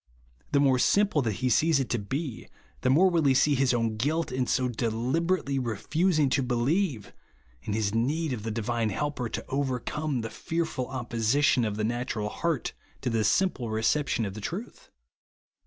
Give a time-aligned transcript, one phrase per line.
[0.51, 2.47] The more sim jple that he sees it to be,
[2.81, 7.13] the more will he see his own guilt, in so deliberately refusing to believe,
[7.65, 12.29] and his need of the divine Helper to overcome the fearful opposition of the natural
[12.29, 14.89] heart to the simple recep tion of the truth.